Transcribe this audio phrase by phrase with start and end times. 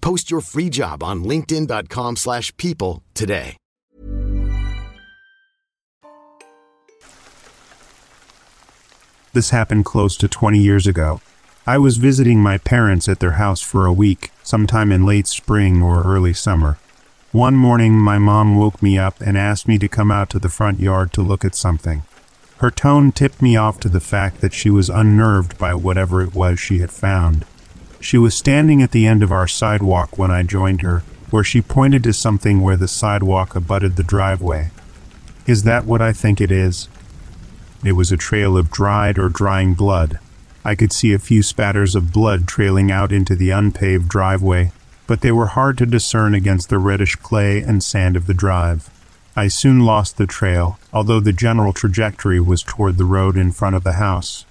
[0.00, 3.56] Post your free job on linkedin.com/people slash people today.
[9.32, 11.20] This happened close to 20 years ago.
[11.66, 15.82] I was visiting my parents at their house for a week, sometime in late spring
[15.82, 16.78] or early summer.
[17.32, 20.48] One morning, my mom woke me up and asked me to come out to the
[20.48, 22.04] front yard to look at something.
[22.58, 26.34] Her tone tipped me off to the fact that she was unnerved by whatever it
[26.34, 27.44] was she had found.
[28.00, 31.60] She was standing at the end of our sidewalk when I joined her, where she
[31.60, 34.70] pointed to something where the sidewalk abutted the driveway.
[35.46, 36.88] Is that what I think it is?
[37.84, 40.18] It was a trail of dried or drying blood.
[40.64, 44.72] I could see a few spatters of blood trailing out into the unpaved driveway,
[45.06, 48.90] but they were hard to discern against the reddish clay and sand of the drive.
[49.36, 53.76] I soon lost the trail, although the general trajectory was toward the road in front
[53.76, 54.44] of the house.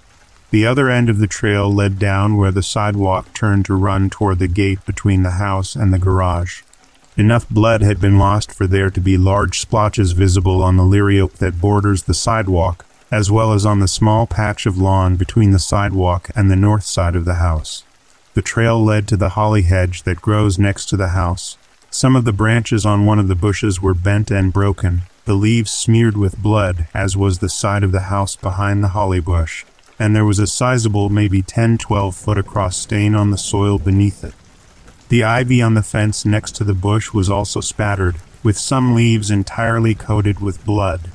[0.56, 4.38] The other end of the trail led down where the sidewalk turned to run toward
[4.38, 6.62] the gate between the house and the garage.
[7.14, 11.34] Enough blood had been lost for there to be large splotches visible on the liriope
[11.34, 15.58] that borders the sidewalk, as well as on the small patch of lawn between the
[15.58, 17.84] sidewalk and the north side of the house.
[18.32, 21.58] The trail led to the holly hedge that grows next to the house.
[21.90, 25.70] Some of the branches on one of the bushes were bent and broken, the leaves
[25.70, 29.66] smeared with blood, as was the side of the house behind the holly bush,
[29.98, 34.22] and there was a sizable, maybe 10 12 foot across stain on the soil beneath
[34.24, 34.34] it.
[35.08, 39.30] The ivy on the fence next to the bush was also spattered, with some leaves
[39.30, 41.10] entirely coated with blood.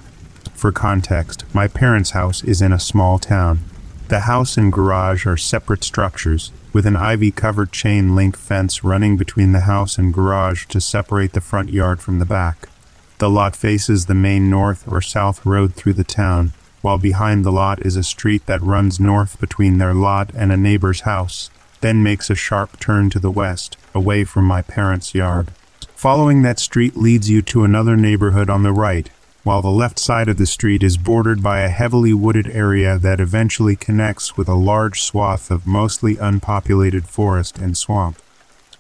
[0.54, 3.60] For context, my parents' house is in a small town.
[4.08, 9.18] The house and garage are separate structures, with an ivy covered chain link fence running
[9.18, 12.70] between the house and garage to separate the front yard from the back.
[13.18, 17.52] The lot faces the main north or south road through the town, while behind the
[17.52, 21.50] lot is a street that runs north between their lot and a neighbor's house,
[21.82, 25.52] then makes a sharp turn to the west, away from my parents' yard.
[25.96, 29.10] Following that street leads you to another neighborhood on the right,
[29.44, 33.20] while the left side of the street is bordered by a heavily wooded area that
[33.20, 38.18] eventually connects with a large swath of mostly unpopulated forest and swamp.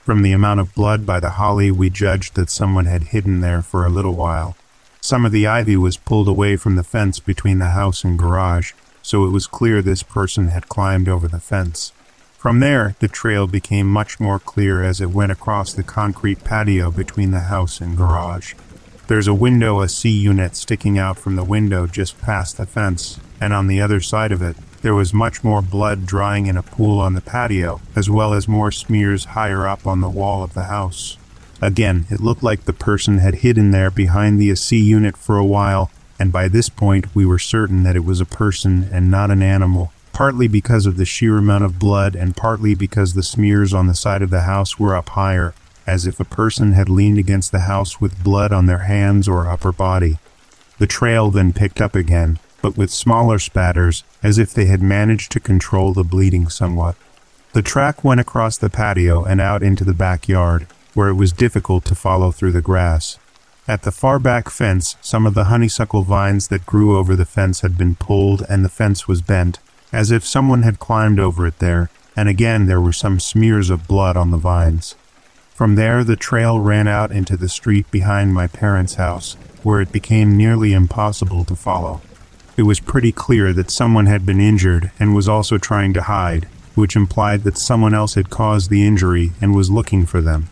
[0.04, 3.62] From the amount of blood by the holly, we judged that someone had hidden there
[3.62, 4.56] for a little while.
[5.04, 8.74] Some of the ivy was pulled away from the fence between the house and garage,
[9.02, 11.92] so it was clear this person had climbed over the fence.
[12.38, 16.92] From there, the trail became much more clear as it went across the concrete patio
[16.92, 18.54] between the house and garage.
[19.08, 23.20] There's a window, a C unit sticking out from the window just past the fence,
[23.42, 26.64] and on the other side of it, there was much more blood drying in a
[26.64, 30.54] pool on the patio, as well as more smears higher up on the wall of
[30.54, 31.18] the house.
[31.62, 35.46] Again, it looked like the person had hidden there behind the C unit for a
[35.46, 39.32] while, and by this point we were certain that it was a person and not
[39.32, 43.74] an animal partly because of the sheer amount of blood and partly because the smears
[43.74, 45.54] on the side of the house were up higher,
[45.88, 49.50] as if a person had leaned against the house with blood on their hands or
[49.50, 50.20] upper body.
[50.80, 55.32] The trail then picked up again, but with smaller spatters, as if they had managed
[55.32, 56.96] to control the bleeding somewhat.
[57.54, 61.86] The track went across the patio and out into the backyard, where it was difficult
[61.86, 63.18] to follow through the grass.
[63.68, 67.62] At the far back fence, some of the honeysuckle vines that grew over the fence
[67.62, 69.60] had been pulled and the fence was bent,
[69.94, 73.88] as if someone had climbed over it there, and again there were some smears of
[73.88, 74.96] blood on the vines.
[75.54, 79.92] From there, the trail ran out into the street behind my parents' house, where it
[79.92, 82.02] became nearly impossible to follow.
[82.58, 86.48] It was pretty clear that someone had been injured and was also trying to hide,
[86.74, 90.50] which implied that someone else had caused the injury and was looking for them.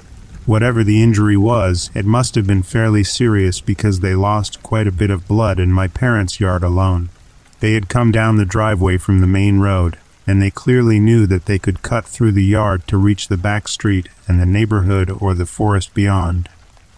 [0.49, 4.91] Whatever the injury was, it must have been fairly serious because they lost quite a
[4.91, 7.09] bit of blood in my parents' yard alone.
[7.59, 11.45] They had come down the driveway from the main road, and they clearly knew that
[11.45, 15.35] they could cut through the yard to reach the back street and the neighborhood or
[15.35, 16.49] the forest beyond.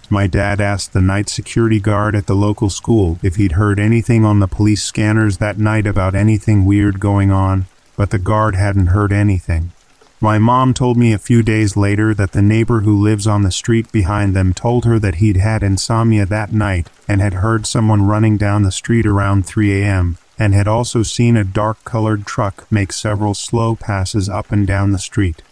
[0.09, 4.23] My dad asked the night security guard at the local school if he'd heard anything
[4.23, 7.65] on the police scanners that night about anything weird going on,
[7.97, 9.73] but the guard hadn't heard anything.
[10.21, 13.51] My mom told me a few days later that the neighbor who lives on the
[13.51, 18.05] street behind them told her that he'd had insomnia that night and had heard someone
[18.05, 22.65] running down the street around 3 a.m and had also seen a dark colored truck
[22.71, 25.43] make several slow passes up and down the street.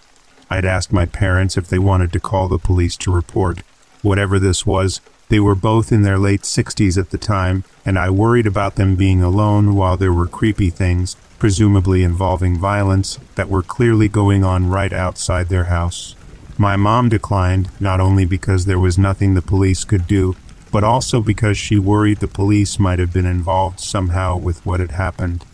[0.49, 3.61] I'd asked my parents if they wanted to call the police to report.
[4.01, 8.09] Whatever this was, they were both in their late 60s at the time, and I
[8.09, 13.63] worried about them being alone while there were creepy things, presumably involving violence, that were
[13.63, 16.15] clearly going on right outside their house.
[16.57, 20.35] My mom declined, not only because there was nothing the police could do,
[20.71, 24.91] but also because she worried the police might have been involved somehow with what had
[24.91, 25.45] happened.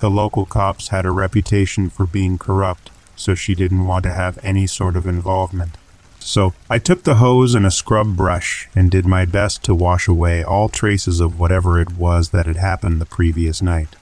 [0.00, 4.38] The local cops had a reputation for being corrupt, so she didn't want to have
[4.42, 5.76] any sort of involvement.
[6.24, 10.08] So I took the hose and a scrub brush and did my best to wash
[10.08, 13.96] away all traces of whatever it was that had happened the previous night.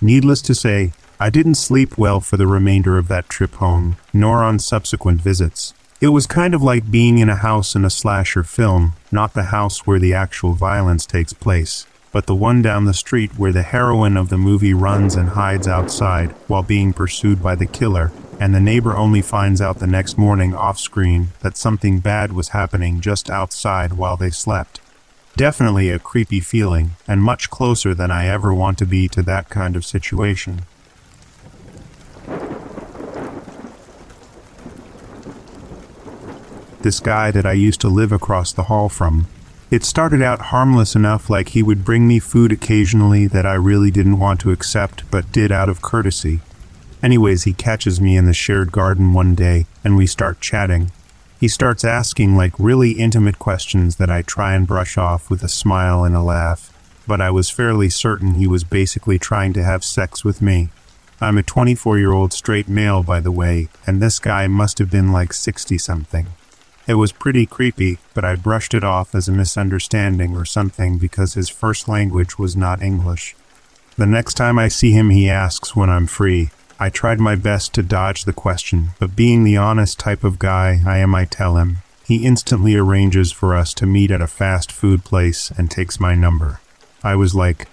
[0.00, 4.42] Needless to say, I didn't sleep well for the remainder of that trip home, nor
[4.42, 5.74] on subsequent visits.
[6.00, 9.44] It was kind of like being in a house in a slasher film, not the
[9.44, 13.62] house where the actual violence takes place, but the one down the street where the
[13.62, 18.52] heroine of the movie runs and hides outside while being pursued by the killer, and
[18.52, 23.00] the neighbor only finds out the next morning off screen that something bad was happening
[23.00, 24.80] just outside while they slept.
[25.36, 29.50] Definitely a creepy feeling, and much closer than I ever want to be to that
[29.50, 30.62] kind of situation.
[36.82, 39.26] this guy that I used to live across the hall from.
[39.70, 43.90] It started out harmless enough, like he would bring me food occasionally that I really
[43.90, 46.40] didn't want to accept, but did out of courtesy.
[47.02, 50.90] Anyways, he catches me in the shared garden one day, and we start chatting.
[51.40, 55.48] He starts asking like really intimate questions that I try and brush off with a
[55.48, 56.70] smile and a laugh,
[57.06, 60.68] but I was fairly certain he was basically trying to have sex with me.
[61.18, 64.90] I'm a 24 year old straight male, by the way, and this guy must have
[64.90, 66.26] been like 60 something.
[66.86, 71.34] It was pretty creepy, but I brushed it off as a misunderstanding or something because
[71.34, 73.34] his first language was not English.
[73.96, 76.50] The next time I see him, he asks when I'm free.
[76.82, 80.80] I tried my best to dodge the question, but being the honest type of guy
[80.86, 81.82] I am, I tell him.
[82.06, 86.14] He instantly arranges for us to meet at a fast food place and takes my
[86.14, 86.62] number.
[87.04, 87.68] I was like,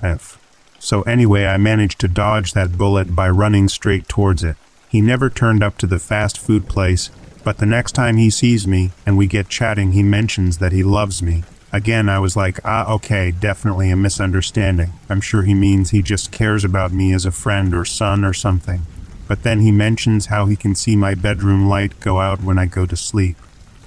[0.00, 0.38] F.
[0.78, 4.56] So anyway, I managed to dodge that bullet by running straight towards it.
[4.88, 7.10] He never turned up to the fast food place,
[7.42, 10.84] but the next time he sees me and we get chatting, he mentions that he
[10.84, 11.42] loves me.
[11.74, 14.92] Again, I was like, ah, okay, definitely a misunderstanding.
[15.08, 18.34] I'm sure he means he just cares about me as a friend or son or
[18.34, 18.82] something.
[19.26, 22.66] But then he mentions how he can see my bedroom light go out when I
[22.66, 23.36] go to sleep.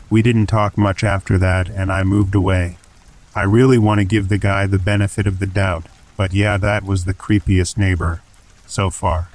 [0.10, 2.80] We didn't talk much after that, and I moved away.
[3.36, 5.86] I really want to give the guy the benefit of the doubt,
[6.18, 8.24] but yeah, that was the creepiest neighbor
[8.66, 9.30] so far.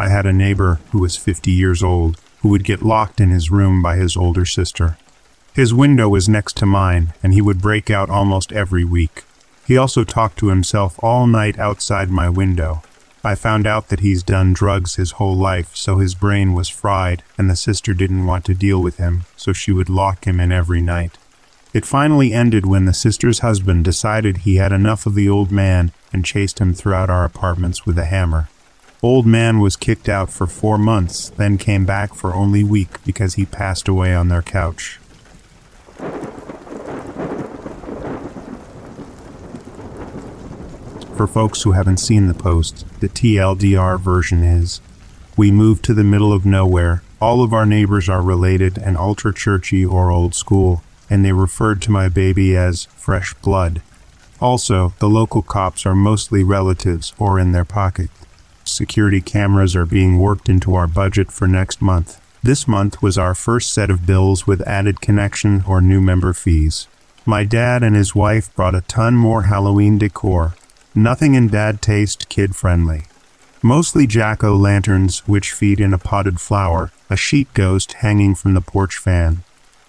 [0.00, 3.50] I had a neighbor who was 50 years old who would get locked in his
[3.50, 4.96] room by his older sister.
[5.54, 9.24] His window was next to mine, and he would break out almost every week.
[9.66, 12.82] He also talked to himself all night outside my window.
[13.24, 17.22] I found out that he's done drugs his whole life, so his brain was fried,
[17.36, 20.52] and the sister didn't want to deal with him, so she would lock him in
[20.52, 21.18] every night.
[21.74, 25.92] It finally ended when the sister's husband decided he had enough of the old man
[26.12, 28.48] and chased him throughout our apartments with a hammer.
[29.00, 33.34] Old man was kicked out for four months, then came back for only week because
[33.34, 34.98] he passed away on their couch.
[41.16, 44.80] For folks who haven't seen the post, the TLDR version is
[45.36, 47.02] We moved to the middle of nowhere.
[47.20, 51.80] All of our neighbors are related and ultra churchy or old school, and they referred
[51.82, 53.80] to my baby as fresh blood.
[54.40, 58.10] Also, the local cops are mostly relatives or in their pocket.
[58.70, 62.20] Security cameras are being worked into our budget for next month.
[62.42, 66.86] This month was our first set of bills with added connection or new member fees.
[67.26, 70.54] My dad and his wife brought a ton more Halloween decor,
[70.94, 73.04] Nothing in bad taste kid friendly.
[73.62, 78.54] Mostly jack o' lanterns which feed in a potted flower, a sheet ghost hanging from
[78.54, 79.44] the porch fan.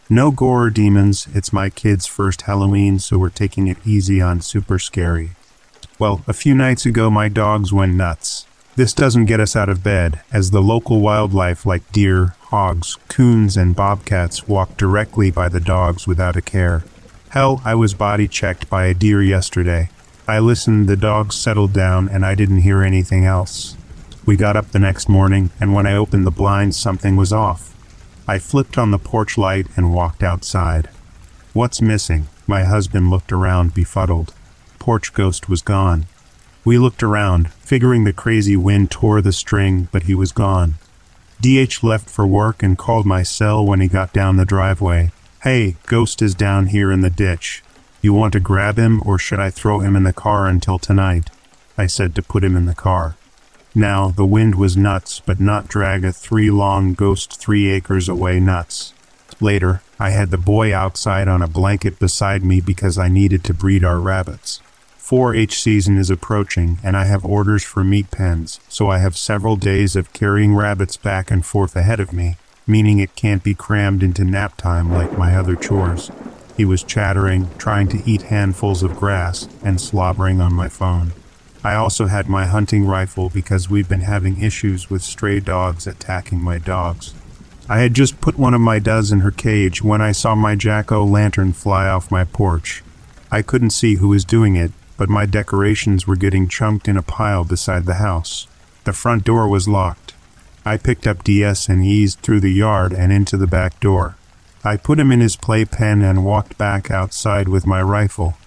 [0.10, 4.42] No gore or demons, it's my kid's first Halloween, so we're taking it easy on
[4.42, 5.32] super scary.
[5.98, 8.46] Well, a few nights ago my dogs went nuts.
[8.80, 13.58] This doesn't get us out of bed, as the local wildlife like deer, hogs, coons,
[13.58, 16.86] and bobcats walk directly by the dogs without a care.
[17.32, 19.90] Hell, I was body checked by a deer yesterday.
[20.30, 23.76] I listened, the dogs settled down, and I didn't hear anything else.
[24.26, 27.76] We got up the next morning, and when I opened the blinds, something was off.
[28.30, 30.88] I flipped on the porch light and walked outside.
[31.52, 32.28] What's missing?
[32.48, 34.34] My husband looked around, befuddled.
[34.80, 36.06] Porch ghost was gone.
[36.66, 40.76] We looked around, figuring the crazy wind tore the string, but he was gone.
[41.42, 45.12] DH left for work and called my cell when he got down the driveway.
[45.44, 47.64] Hey, Ghost is down here in the ditch.
[48.02, 51.30] You want to grab him, or should I throw him in the car until tonight?
[51.78, 53.16] I said to put him in the car.
[53.74, 58.40] Now, the wind was nuts, but not drag a three long ghost three acres away
[58.42, 58.94] nuts.
[59.40, 63.54] Later, I had the boy outside on a blanket beside me because I needed to
[63.54, 64.62] breed our rabbits.
[65.10, 69.18] 4 H season is approaching, and I have orders for meat pens, so I have
[69.18, 72.38] several days of carrying rabbits back and forth ahead of me,
[72.68, 76.12] meaning it can't be crammed into nap time like my other chores.
[76.56, 81.14] He was chattering, trying to eat handfuls of grass, and slobbering on my phone.
[81.64, 86.40] I also had my hunting rifle because we've been having issues with stray dogs attacking
[86.40, 87.16] my dogs.
[87.68, 90.54] I had just put one of my does in her cage when I saw my
[90.54, 92.84] jack o' lantern fly off my porch.
[93.32, 97.02] I couldn't see who was doing it, but my decorations were getting chunked in a
[97.02, 98.48] pile beside the house.
[98.84, 100.14] The front door was locked.
[100.66, 104.18] I picked up DS and eased through the yard and into the back door.
[104.62, 108.38] I put him in his playpen and walked back outside with my rifle.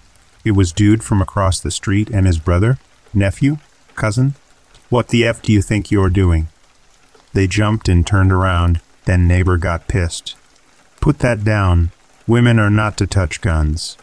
[0.44, 2.76] It was dude from across the street and his brother,
[3.14, 3.56] nephew,
[3.94, 4.34] cousin.
[4.90, 6.48] What the F do you think you're doing?
[7.32, 10.36] They jumped and turned around, then neighbor got pissed.
[11.00, 11.92] Put that down.
[12.26, 13.96] Women are not to touch guns.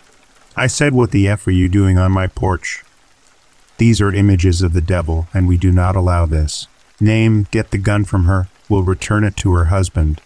[0.55, 2.83] I said, What the F are you doing on my porch?
[3.77, 6.67] These are images of the devil, and we do not allow this.
[6.99, 10.21] Name, get the gun from her, we'll return it to her husband.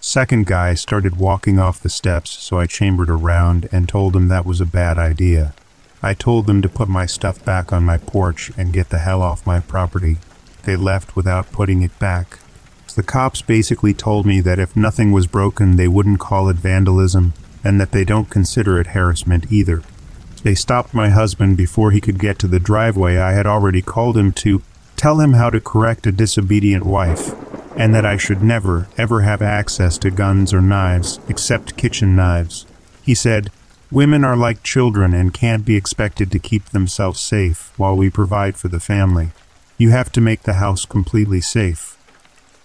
[0.00, 4.44] Second guy started walking off the steps, so I chambered around and told him that
[4.44, 5.54] was a bad idea.
[6.02, 9.22] I told them to put my stuff back on my porch and get the hell
[9.22, 10.18] off my property.
[10.64, 12.38] They left without putting it back.
[12.94, 17.32] The cops basically told me that if nothing was broken, they wouldn't call it vandalism,
[17.64, 19.82] and that they don't consider it harassment either.
[20.42, 24.16] They stopped my husband before he could get to the driveway I had already called
[24.18, 24.62] him to
[24.94, 27.34] tell him how to correct a disobedient wife
[27.76, 32.66] and that I should never, ever have access to guns or knives, except kitchen knives.
[33.02, 33.50] He said,
[33.90, 38.56] Women are like children and can't be expected to keep themselves safe while we provide
[38.56, 39.30] for the family.
[39.78, 41.98] You have to make the house completely safe.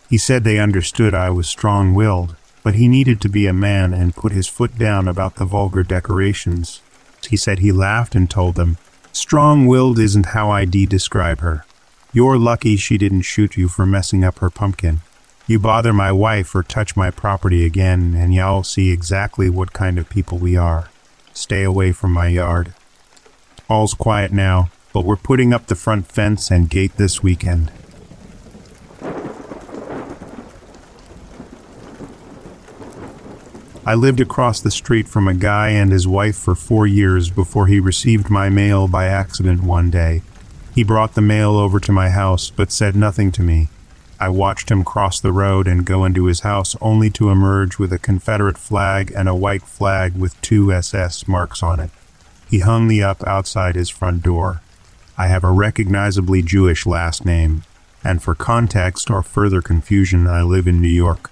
[0.10, 3.94] He said they understood I was strong willed, but he needed to be a man
[3.94, 6.82] and put his foot down about the vulgar decorations.
[7.28, 8.78] He said he laughed and told them,
[9.12, 11.66] Strong willed isn't how I de describe her.
[12.14, 15.02] You're lucky she didn't shoot you for messing up her pumpkin.
[15.48, 19.98] You bother my wife or touch my property again, and y'all see exactly what kind
[19.98, 20.90] of people we are.
[21.34, 22.74] Stay away from my yard.
[23.68, 27.72] All's quiet now, but we're putting up the front fence and gate this weekend.
[33.90, 37.66] I lived across the street from a guy and his wife for four years before
[37.66, 40.22] he received my mail by accident one day.
[40.76, 43.70] He brought the mail over to my house, but said nothing to me.
[44.20, 47.92] I watched him cross the road and go into his house only to emerge with
[47.92, 51.90] a Confederate flag and a white flag with two SS marks on it.
[52.48, 54.62] He hung me up outside his front door.
[55.18, 57.64] I have a recognizably Jewish last name,
[58.04, 61.32] and for context or further confusion, I live in New York.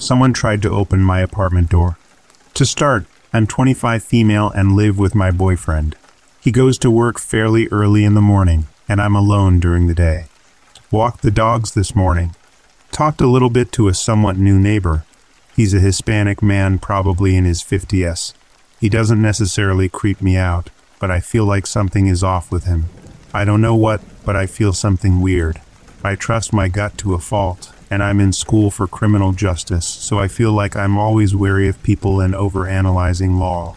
[0.00, 1.98] Someone tried to open my apartment door.
[2.54, 3.04] To start,
[3.34, 5.94] I'm 25 female and live with my boyfriend.
[6.40, 10.24] He goes to work fairly early in the morning, and I'm alone during the day.
[10.90, 12.34] Walked the dogs this morning.
[12.90, 15.04] Talked a little bit to a somewhat new neighbor.
[15.54, 18.32] He's a Hispanic man, probably in his 50s.
[18.80, 22.86] He doesn't necessarily creep me out, but I feel like something is off with him.
[23.34, 25.60] I don't know what, but I feel something weird.
[26.02, 30.18] I trust my gut to a fault, and I'm in school for criminal justice, so
[30.18, 33.76] I feel like I'm always wary of people and overanalyzing law.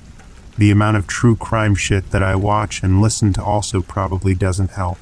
[0.57, 4.71] The amount of true crime shit that I watch and listen to also probably doesn't
[4.71, 4.99] help.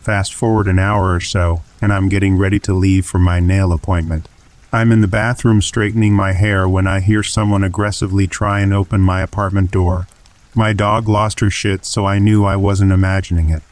[0.00, 3.72] Fast forward an hour or so, and I'm getting ready to leave for my nail
[3.72, 4.28] appointment.
[4.72, 9.00] I'm in the bathroom straightening my hair when I hear someone aggressively try and open
[9.00, 10.08] my apartment door.
[10.54, 13.62] My dog lost her shit, so I knew I wasn't imagining it.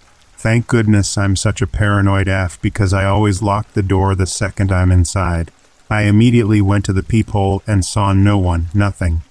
[0.42, 4.73] Thank goodness I'm such a paranoid F because I always lock the door the second
[4.73, 5.50] I'm inside.
[5.88, 9.23] I immediately went to the peephole and saw no one, nothing.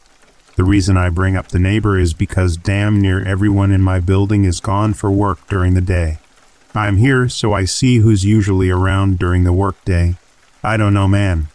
[0.55, 4.43] The reason I bring up the neighbor is because damn near everyone in my building
[4.43, 6.19] is gone for work during the day.
[6.75, 10.15] I'm here so I see who's usually around during the workday.
[10.63, 11.47] I don't know, man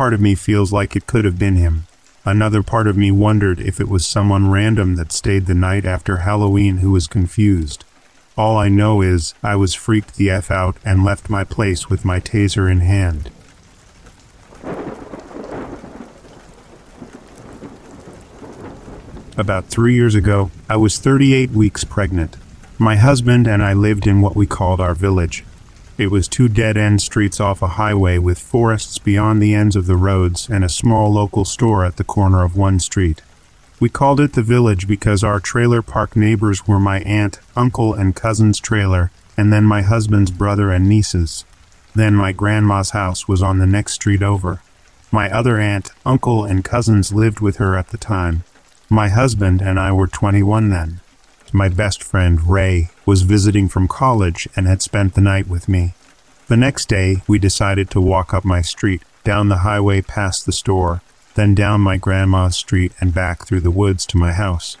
[0.00, 1.86] part of me feels like it could have been him.
[2.24, 6.18] Another part of me wondered if it was someone random that stayed the night after
[6.18, 7.84] Halloween who was confused.
[8.36, 12.04] All I know is I was freaked the F out and left my place with
[12.04, 13.30] my taser in hand.
[19.36, 22.36] About three years ago, I was 38 weeks pregnant.
[22.78, 25.44] My husband and I lived in what we called our village,
[26.00, 29.84] it was two dead end streets off a highway with forests beyond the ends of
[29.84, 33.20] the roads and a small local store at the corner of one street.
[33.80, 38.14] We called it the village because our trailer park neighbors were my aunt, uncle, and
[38.14, 41.46] cousin's trailer, and then my husband's brother and nieces.
[41.94, 44.60] Then my grandma's house was on the next street over.
[45.10, 48.44] My other aunt, uncle, and cousins lived with her at the time.
[48.90, 51.00] My husband and I were 21 then.
[51.50, 55.94] My best friend, Ray, was visiting from college and had spent the night with me.
[56.48, 60.52] The next day, we decided to walk up my street, down the highway past the
[60.52, 61.00] store,
[61.34, 64.76] then down my grandma's street and back through the woods to my house.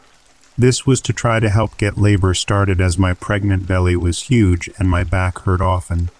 [0.58, 4.68] This was to try to help get labor started as my pregnant belly was huge
[4.78, 6.10] and my back hurt often.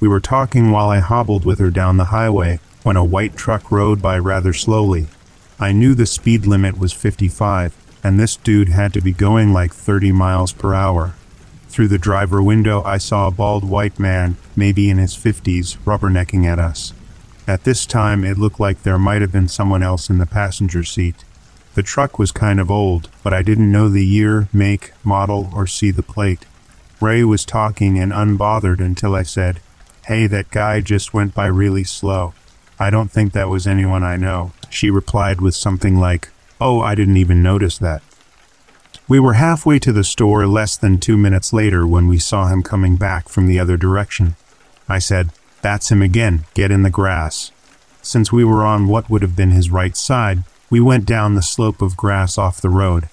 [0.00, 3.70] We were talking while I hobbled with her down the highway when a white truck
[3.70, 5.06] rode by rather slowly.
[5.58, 9.72] I knew the speed limit was 55, and this dude had to be going like
[9.72, 11.14] 30 miles per hour.
[11.68, 16.44] Through the driver window, I saw a bald white man, maybe in his 50s, rubbernecking
[16.44, 16.92] at us.
[17.46, 20.82] At this time, it looked like there might have been someone else in the passenger
[20.82, 21.24] seat.
[21.74, 25.66] The truck was kind of old, but I didn't know the year, make, model, or
[25.66, 26.44] see the plate.
[27.00, 29.60] Ray was talking and unbothered until I said,
[30.06, 32.34] Hey, that guy just went by really slow.
[32.78, 34.52] I don't think that was anyone I know.
[34.70, 36.30] She replied with something like,
[36.60, 38.02] Oh, I didn't even notice that.
[39.08, 42.62] We were halfway to the store less than two minutes later when we saw him
[42.62, 44.34] coming back from the other direction.
[44.88, 45.30] I said,
[45.62, 47.50] That's him again, get in the grass.
[48.02, 51.42] Since we were on what would have been his right side, we went down the
[51.42, 53.08] slope of grass off the road.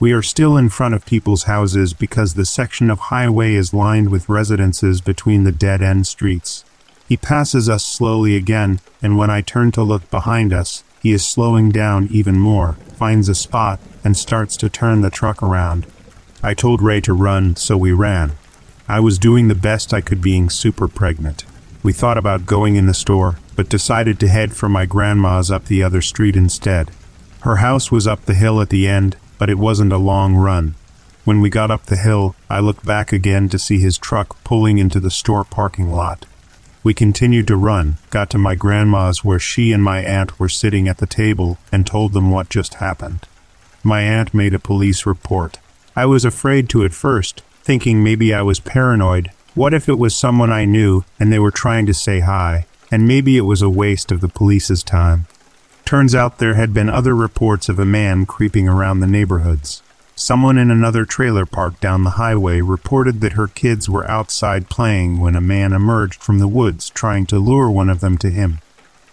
[0.00, 4.10] We are still in front of people's houses because the section of highway is lined
[4.10, 6.64] with residences between the dead end streets.
[7.08, 11.24] He passes us slowly again, and when I turn to look behind us, he is
[11.26, 15.86] slowing down even more, finds a spot, and starts to turn the truck around.
[16.42, 18.32] I told Ray to run, so we ran.
[18.88, 21.44] I was doing the best I could being super pregnant.
[21.82, 25.64] We thought about going in the store, but decided to head for my grandma's up
[25.64, 26.90] the other street instead.
[27.40, 30.76] Her house was up the hill at the end, but it wasn't a long run.
[31.24, 34.78] When we got up the hill, I looked back again to see his truck pulling
[34.78, 36.26] into the store parking lot.
[36.84, 40.88] We continued to run, got to my grandma's where she and my aunt were sitting
[40.88, 43.26] at the table, and told them what just happened.
[43.84, 45.58] My aunt made a police report.
[45.94, 49.30] I was afraid to at first, thinking maybe I was paranoid.
[49.54, 53.06] What if it was someone I knew and they were trying to say hi, and
[53.06, 55.26] maybe it was a waste of the police's time?
[55.84, 59.82] Turns out there had been other reports of a man creeping around the neighborhoods.
[60.14, 65.20] Someone in another trailer park down the highway reported that her kids were outside playing
[65.20, 68.60] when a man emerged from the woods trying to lure one of them to him.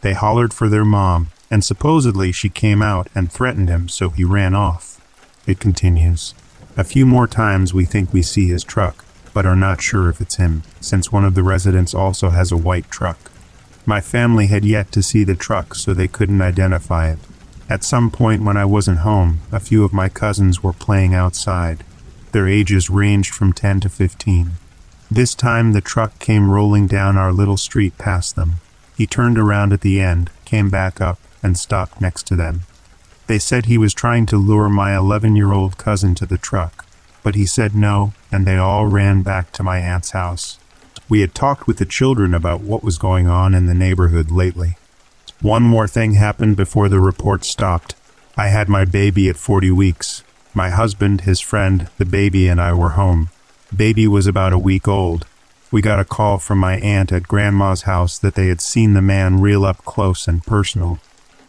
[0.02, 4.24] They hollered for their mom, and supposedly she came out and threatened him, so he
[4.24, 5.02] ran off.
[5.46, 6.34] It continues.
[6.78, 10.22] A few more times we think we see his truck, but are not sure if
[10.22, 13.32] it's him, since one of the residents also has a white truck.
[13.86, 17.20] My family had yet to see the truck, so they couldn't identify it.
[17.70, 21.84] At some point when I wasn't home, a few of my cousins were playing outside.
[22.32, 24.52] Their ages ranged from 10 to 15.
[25.12, 28.56] This time the truck came rolling down our little street past them.
[28.98, 32.62] He turned around at the end, came back up, and stopped next to them.
[33.28, 36.86] They said he was trying to lure my 11 year old cousin to the truck,
[37.24, 40.60] but he said no, and they all ran back to my aunt's house.
[41.08, 44.78] We had talked with the children about what was going on in the neighborhood lately.
[45.42, 47.96] One more thing happened before the report stopped.
[48.38, 50.24] I had my baby at 40 weeks.
[50.54, 53.30] My husband, his friend, the baby, and I were home.
[53.76, 55.26] Baby was about a week old.
[55.72, 59.02] We got a call from my aunt at Grandma's house that they had seen the
[59.02, 61.00] man real up close and personal.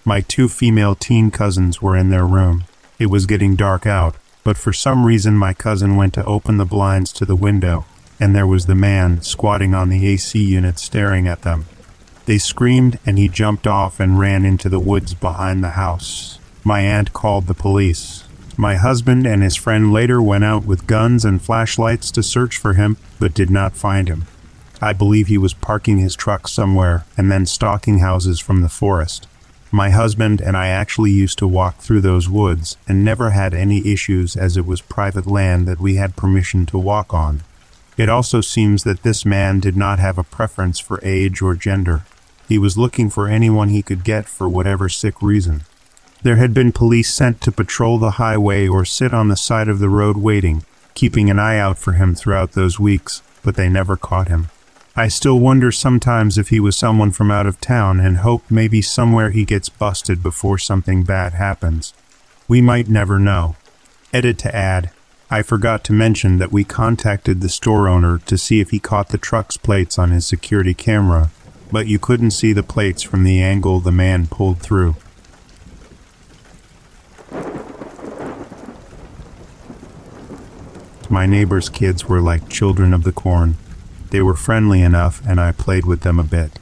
[0.04, 2.64] My two female teen cousins were in their room.
[2.98, 6.64] It was getting dark out, but for some reason my cousin went to open the
[6.64, 7.84] blinds to the window,
[8.18, 11.66] and there was the man squatting on the AC unit staring at them.
[12.26, 16.38] They screamed, and he jumped off and ran into the woods behind the house.
[16.62, 18.24] My aunt called the police.
[18.56, 22.74] My husband and his friend later went out with guns and flashlights to search for
[22.74, 24.26] him, but did not find him.
[24.82, 29.26] I believe he was parking his truck somewhere and then stalking houses from the forest.
[29.72, 33.86] My husband and I actually used to walk through those woods and never had any
[33.86, 37.42] issues as it was private land that we had permission to walk on.
[37.96, 42.02] It also seems that this man did not have a preference for age or gender.
[42.48, 45.62] He was looking for anyone he could get for whatever sick reason.
[46.22, 49.78] There had been police sent to patrol the highway or sit on the side of
[49.78, 53.96] the road waiting, keeping an eye out for him throughout those weeks, but they never
[53.96, 54.48] caught him.
[54.96, 58.82] I still wonder sometimes if he was someone from out of town and hope maybe
[58.82, 61.94] somewhere he gets busted before something bad happens.
[62.48, 63.56] We might never know.
[64.12, 64.90] Edit to add,
[65.30, 69.10] I forgot to mention that we contacted the store owner to see if he caught
[69.10, 71.30] the truck's plates on his security camera
[71.72, 74.96] but you couldn't see the plates from the angle the man pulled through.
[81.08, 83.56] My neighbor's kids were like children of the corn.
[84.10, 86.58] They were friendly enough, and I played with them a bit.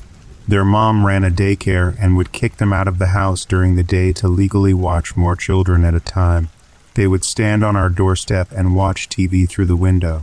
[0.46, 3.82] Their mom ran a daycare and would kick them out of the house during the
[3.82, 6.48] day to legally watch more children at a time.
[6.94, 10.22] They would stand on our doorstep and watch TV through the window.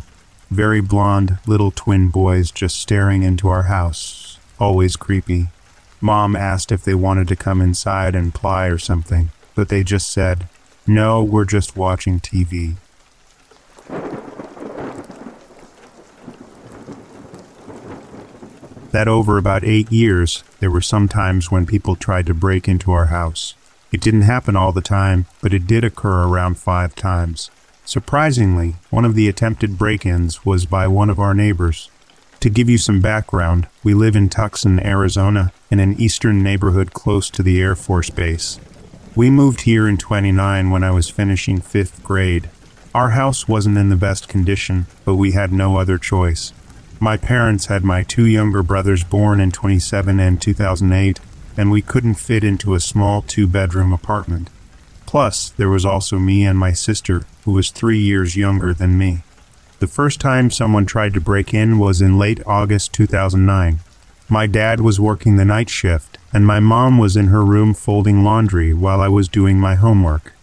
[0.49, 5.47] Very blond little twin boys just staring into our house, always creepy.
[6.01, 10.09] Mom asked if they wanted to come inside and play or something, but they just
[10.09, 10.47] said,
[10.85, 12.75] No, we're just watching TV.
[18.95, 22.93] That over about eight years, there were some times when people tried to break into
[22.93, 23.53] our house.
[23.91, 27.51] It didn't happen all the time, but it did occur around five times.
[27.83, 31.89] Surprisingly, one of the attempted break ins was by one of our neighbors.
[32.39, 37.29] To give you some background, we live in Tucson, Arizona, in an eastern neighborhood close
[37.31, 38.61] to the Air Force Base.
[39.13, 42.49] We moved here in 29 when I was finishing fifth grade.
[42.93, 46.53] Our house wasn't in the best condition, but we had no other choice.
[46.99, 51.19] My parents had my two younger brothers born in 27 and 2008,
[51.57, 54.49] and we couldn't fit into a small two bedroom apartment.
[55.05, 59.23] Plus, there was also me and my sister, who was three years younger than me.
[59.79, 63.79] The first time someone tried to break in was in late August 2009.
[64.29, 68.23] My dad was working the night shift, and my mom was in her room folding
[68.23, 70.33] laundry while I was doing my homework.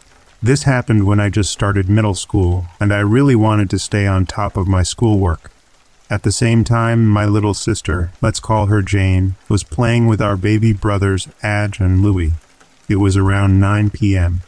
[0.43, 4.27] This happened when I just started middle school, and I really wanted to stay on
[4.27, 5.51] top of my schoolwork.
[6.13, 10.37] At the same time, my little sister, let's call her Jane, was playing with our
[10.37, 12.35] baby brothers Adge and Louie.
[12.87, 14.43] It was around 9 p.m.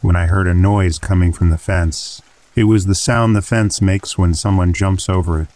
[0.00, 2.20] when I heard a noise coming from the fence,
[2.56, 5.48] it was the sound the fence makes when someone jumps over it.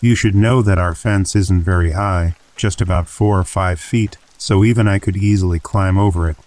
[0.00, 4.16] You should know that our fence isn't very high, just about four or five feet,
[4.38, 6.38] so even I could easily climb over it.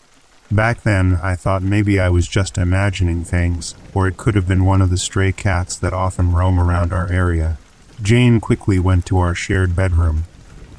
[0.50, 4.66] Back then, I thought maybe I was just imagining things, or it could have been
[4.66, 7.60] one of the stray cats that often roam around our area.
[8.02, 10.26] Jane quickly went to our shared bedroom.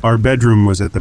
[0.03, 1.01] Our bedroom was at the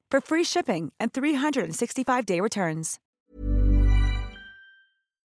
[0.11, 2.99] for free shipping and 365-day returns.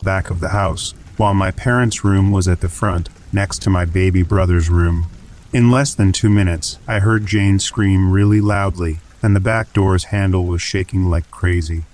[0.03, 3.85] Back of the house, while my parents' room was at the front, next to my
[3.85, 5.07] baby brother's room.
[5.53, 10.05] In less than two minutes, I heard Jane scream really loudly, and the back door's
[10.05, 11.85] handle was shaking like crazy.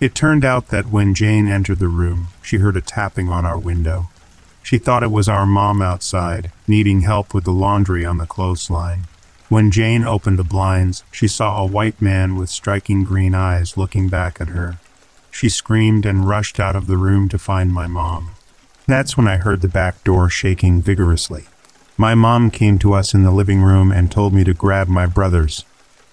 [0.00, 3.58] It turned out that when Jane entered the room, she heard a tapping on our
[3.58, 4.08] window.
[4.62, 9.08] She thought it was our mom outside, needing help with the laundry on the clothesline.
[9.48, 14.08] When Jane opened the blinds, she saw a white man with striking green eyes looking
[14.08, 14.78] back at her.
[15.30, 18.32] She screamed and rushed out of the room to find my mom.
[18.86, 21.46] That's when I heard the back door shaking vigorously.
[21.96, 25.06] My mom came to us in the living room and told me to grab my
[25.06, 25.64] brothers.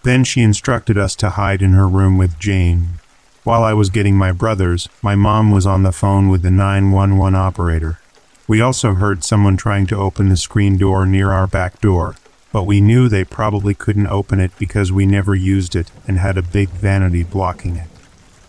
[0.03, 2.99] Then she instructed us to hide in her room with Jane.
[3.43, 7.35] While I was getting my brothers, my mom was on the phone with the 911
[7.35, 7.99] operator.
[8.47, 12.15] We also heard someone trying to open the screen door near our back door,
[12.55, 16.37] but we knew they probably couldn't open it because we never used it and had
[16.37, 17.89] a big vanity blocking it.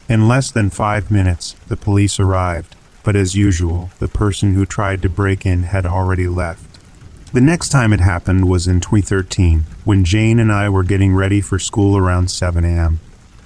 [0.09, 5.03] In less than five minutes, the police arrived, but as usual, the person who tried
[5.03, 6.79] to break in had already left.
[7.33, 11.41] The next time it happened was in 2013, when Jane and I were getting ready
[11.41, 13.01] for school around 7 a.m.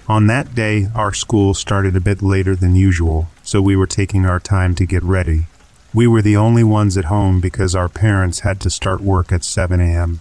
[0.08, 4.26] On that day, our school started a bit later than usual, so we were taking
[4.26, 5.46] our time to get ready.
[5.94, 9.42] We were the only ones at home because our parents had to start work at
[9.42, 10.20] 7 a.m.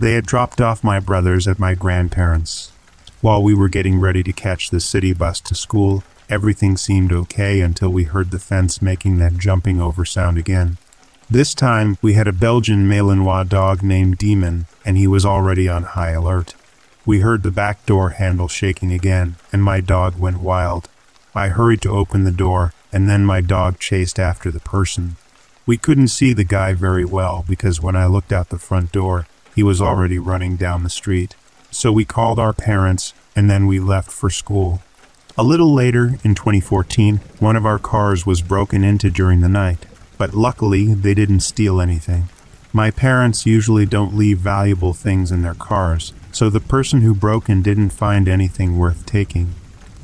[0.00, 2.72] They had dropped off my brothers at my grandparents'.
[3.20, 7.60] While we were getting ready to catch the city bus to school, everything seemed okay
[7.60, 10.78] until we heard the fence making that jumping over sound again.
[11.30, 15.84] This time, we had a Belgian Malinois dog named Demon, and he was already on
[15.84, 16.54] high alert.
[17.06, 20.88] We heard the back door handle shaking again, and my dog went wild.
[21.34, 25.16] I hurried to open the door, and then my dog chased after the person.
[25.66, 29.26] We couldn't see the guy very well because when I looked out the front door,
[29.54, 31.36] he was already running down the street.
[31.70, 34.82] So we called our parents, and then we left for school.
[35.36, 39.86] A little later, in 2014, one of our cars was broken into during the night,
[40.16, 42.28] but luckily they didn't steal anything.
[42.72, 47.48] My parents usually don't leave valuable things in their cars, so the person who broke
[47.48, 49.54] in didn't find anything worth taking.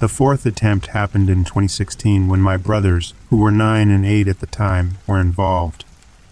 [0.01, 4.41] The fourth attempt happened in 2016 when my brothers, who were 9 and 8 at
[4.41, 5.85] the time, were involved.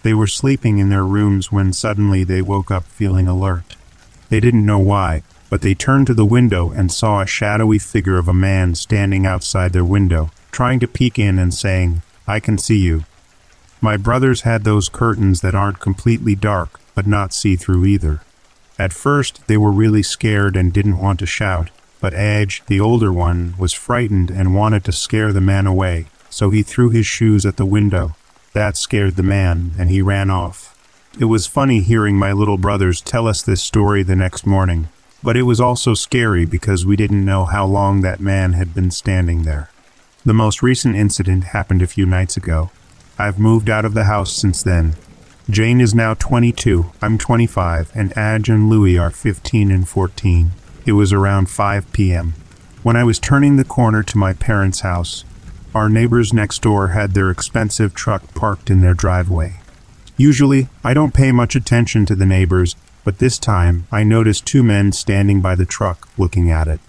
[0.02, 3.76] They were sleeping in their rooms when suddenly they woke up feeling alert.
[4.28, 8.18] They didn't know why, but they turned to the window and saw a shadowy figure
[8.18, 12.58] of a man standing outside their window, trying to peek in and saying, I can
[12.58, 13.04] see you.
[13.80, 18.20] My brothers had those curtains that aren't completely dark, but not see through either.
[18.78, 23.12] At first, they were really scared and didn't want to shout, but Edge, the older
[23.12, 27.46] one, was frightened and wanted to scare the man away, so he threw his shoes
[27.46, 28.14] at the window.
[28.58, 30.76] That scared the man, and he ran off.
[31.16, 34.88] It was funny hearing my little brothers tell us this story the next morning,
[35.22, 38.90] but it was also scary because we didn't know how long that man had been
[38.90, 39.70] standing there.
[40.26, 42.72] The most recent incident happened a few nights ago.
[43.16, 44.96] I've moved out of the house since then,
[45.48, 50.50] Jane is now 22, I'm 25, and Adge and Louie are 15 and 14.
[50.84, 52.34] It was around 5 p.m.
[52.82, 55.24] When I was turning the corner to my parents' house,
[55.78, 59.60] our neighbors next door had their expensive truck parked in their driveway.
[60.16, 64.64] Usually, I don't pay much attention to the neighbors, but this time I noticed two
[64.64, 66.80] men standing by the truck looking at it.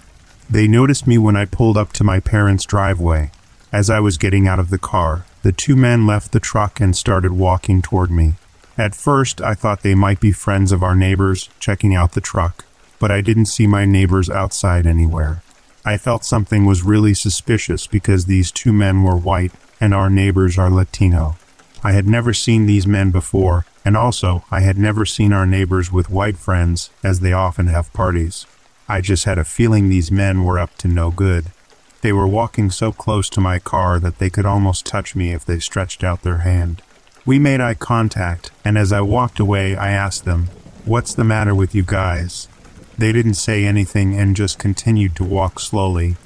[0.50, 3.30] They noticed me when I pulled up to my parents' driveway.
[3.72, 6.96] As I was getting out of the car, the two men left the truck and
[6.96, 8.34] started walking toward me.
[8.76, 12.66] At first, I thought they might be friends of our neighbors checking out the truck,
[12.98, 15.44] but I didn't see my neighbors outside anywhere.
[15.86, 20.58] I felt something was really suspicious because these two men were white and our neighbors
[20.58, 21.38] are Latino.
[21.84, 25.92] I had never seen these men before, and also I had never seen our neighbors
[25.92, 28.46] with white friends, as they often have parties.
[28.90, 31.52] I just had a feeling these men were up to no good.
[32.02, 35.46] They were walking so close to my car that they could almost touch me if
[35.46, 36.82] they stretched out their hand.
[37.26, 40.50] We made eye contact, and as I walked away, I asked them,
[40.86, 42.48] What's the matter with you guys?
[43.00, 46.18] They didn't say anything and just continued to walk slowly.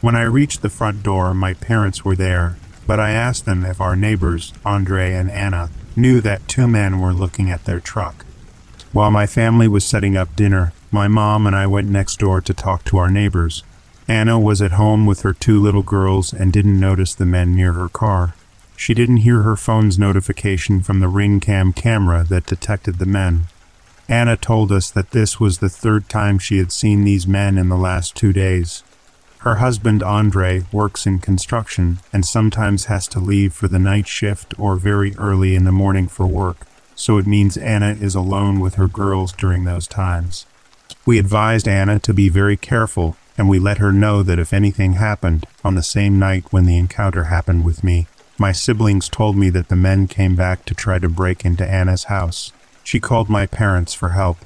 [0.00, 3.80] When I reached the front door, my parents were there, but I asked them if
[3.80, 8.24] our neighbors, Andre and Anna, knew that two men were looking at their truck.
[8.92, 12.54] While my family was setting up dinner, my mom and I went next door to
[12.54, 13.64] talk to our neighbors.
[14.06, 17.72] Anna was at home with her two little girls and didn't notice the men near
[17.72, 18.36] her car.
[18.76, 23.46] She didn't hear her phone's notification from the ring cam camera that detected the men.
[24.10, 27.68] Anna told us that this was the third time she had seen these men in
[27.68, 28.82] the last two days.
[29.38, 34.52] Her husband Andre works in construction and sometimes has to leave for the night shift
[34.58, 38.74] or very early in the morning for work, so it means Anna is alone with
[38.74, 40.44] her girls during those times.
[41.06, 44.94] We advised Anna to be very careful and we let her know that if anything
[44.94, 49.50] happened on the same night when the encounter happened with me, my siblings told me
[49.50, 52.52] that the men came back to try to break into Anna's house.
[52.84, 54.38] She called my parents for help.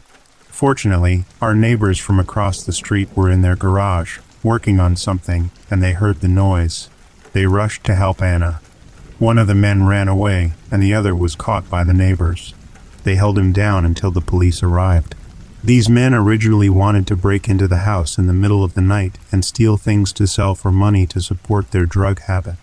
[0.49, 5.83] Fortunately, our neighbors from across the street were in their garage, working on something, and
[5.83, 6.89] they heard the noise.
[7.33, 8.61] They rushed to help Anna.
[9.19, 12.55] One of the men ran away, and the other was caught by the neighbors.
[13.05, 15.15] They held him down until the police arrived.
[15.63, 19.19] These men originally wanted to break into the house in the middle of the night
[19.33, 22.57] and steal things to sell for money to support their drug habit.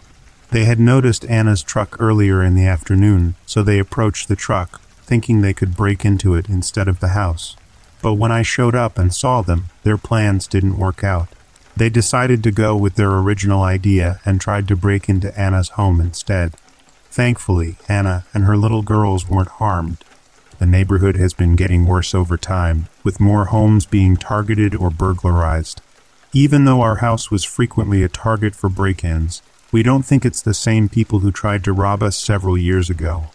[0.51, 5.41] They had noticed Anna's truck earlier in the afternoon, so they approached the truck, thinking
[5.41, 7.57] they could break into it instead of the house.
[8.01, 11.27] But when I showed up and saw them, their plans didn't work out.
[11.75, 15.99] They decided to go with their original idea and tried to break into Anna's home
[15.99, 16.53] instead.
[17.09, 19.97] Thankfully, Anna and her little girls weren't harmed.
[20.59, 25.81] The neighborhood has been getting worse over time, with more homes being targeted or burglarized.
[26.31, 29.41] Even though our house was frequently a target for break ins,
[29.73, 33.25] we don't think it's the same people who tried to rob us several years ago.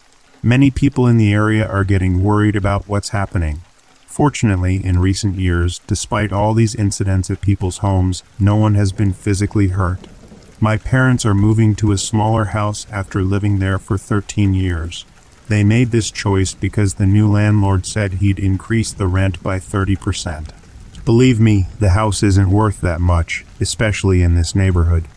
[0.47, 3.63] Many people in the area are getting worried about what's happening.
[4.05, 9.11] Fortunately, in recent years, despite all these incidents at people's homes, no one has been
[9.11, 10.07] physically hurt.
[10.61, 15.03] My parents are moving to a smaller house after living there for 13 years.
[15.49, 20.51] They made this choice because the new landlord said he'd increase the rent by 30%.
[21.03, 25.09] Believe me, the house isn't worth that much, especially in this neighborhood.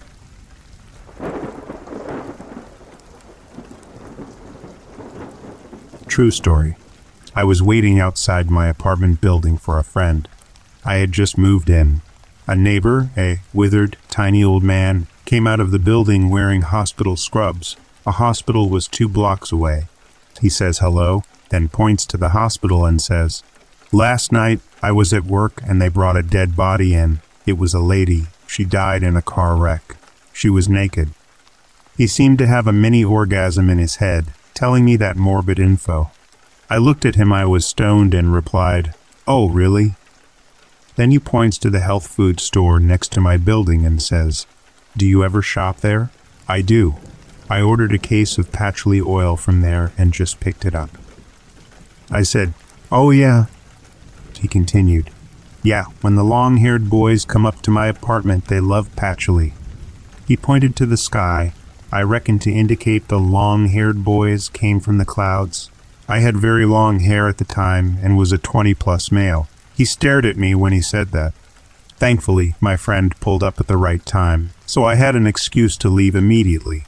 [6.10, 6.74] True story.
[7.36, 10.28] I was waiting outside my apartment building for a friend.
[10.84, 12.02] I had just moved in.
[12.48, 17.76] A neighbor, a withered, tiny old man, came out of the building wearing hospital scrubs.
[18.04, 19.84] A hospital was two blocks away.
[20.40, 23.44] He says hello, then points to the hospital and says,
[23.92, 27.20] Last night I was at work and they brought a dead body in.
[27.46, 28.26] It was a lady.
[28.48, 29.96] She died in a car wreck.
[30.32, 31.10] She was naked.
[31.96, 36.10] He seemed to have a mini orgasm in his head, telling me that morbid info.
[36.68, 38.92] I looked at him, I was stoned, and replied,
[39.26, 39.94] Oh, really?
[40.96, 44.46] Then he points to the health food store next to my building and says,
[44.94, 46.10] Do you ever shop there?
[46.46, 46.96] I do.
[47.48, 50.90] I ordered a case of patchouli oil from there and just picked it up.
[52.10, 52.52] I said,
[52.92, 53.46] Oh, yeah.
[54.38, 55.08] He continued,
[55.62, 59.54] Yeah, when the long haired boys come up to my apartment, they love patchouli.
[60.28, 61.54] He pointed to the sky,
[61.92, 65.70] I reckon to indicate the long haired boys came from the clouds.
[66.09, 69.48] I had very long hair at the time and was a 20 plus male.
[69.74, 71.35] He stared at me when he said that.
[71.96, 75.88] Thankfully, my friend pulled up at the right time, so I had an excuse to
[75.88, 76.85] leave immediately.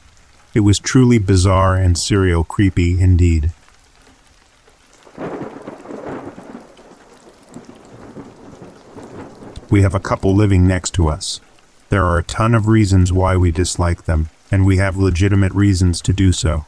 [0.53, 3.51] It was truly bizarre and serial creepy indeed.
[9.69, 11.41] We have a couple living next to us.
[11.89, 15.99] There are a ton of reasons why we dislike them, and we have legitimate reasons
[15.99, 16.63] to do so.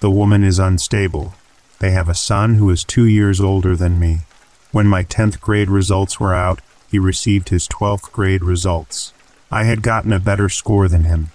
[0.00, 1.34] The woman is unstable.
[1.80, 4.20] They have a son who is two years older than me.
[4.72, 9.12] When my 10th grade results were out, he received his 12th grade results.
[9.50, 11.30] I had gotten a better score than him.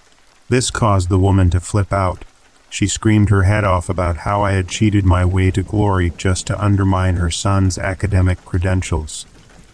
[0.50, 2.26] This caused the woman to flip out.
[2.68, 6.48] She screamed her head off about how I had cheated my way to glory just
[6.48, 9.28] to undermine her son's academic credentials.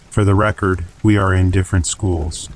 [0.09, 2.49] For the record, we are in different schools.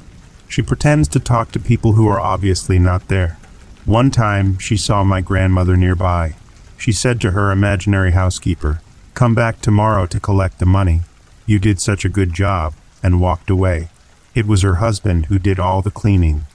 [0.50, 3.38] She pretends to talk to people who are obviously not there.
[3.86, 6.36] One time, she saw my grandmother nearby.
[6.78, 8.82] She said to her imaginary housekeeper,
[9.16, 11.02] Come back tomorrow to collect the money.
[11.48, 13.90] You did such a good job, and walked away.
[14.36, 16.46] It was her husband who did all the cleaning.